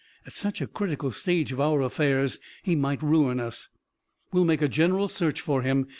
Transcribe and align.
At 0.25 0.33
such 0.33 0.61
a 0.61 0.65
critical 0.67 1.11
stage 1.11 1.51
of 1.51 1.61
our 1.61 1.79
affairs 1.83 2.39
he 2.63 2.75
might 2.75 3.03
ruin 3.03 3.39
us. 3.39 3.69
We'll 4.33 4.45
make 4.45 4.63
a 4.63 4.67
general 4.67 5.07
search 5.07 5.41
for 5.41 5.61
him. 5.61 5.85